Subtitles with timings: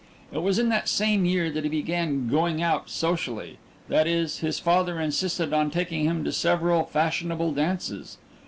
[0.33, 4.57] It was in that same year that he began "going out socially" that is, his
[4.57, 8.17] father insisted on taking him to several fashionable dances.